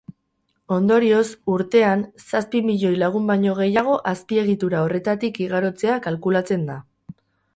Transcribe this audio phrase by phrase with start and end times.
[0.75, 1.25] Ondorioz,
[1.55, 6.79] urtean zazpi milioi lagun baino gehiago azpiegitura horretatik igarotzea kalkulatzen da.